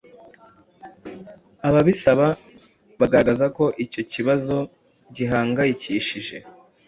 Ababisaba 1.67 2.27
bagaragaza 2.99 3.45
ko 3.57 3.65
icyo 3.83 4.01
kibazo 4.11 4.55
gihangayikishije 5.15 6.37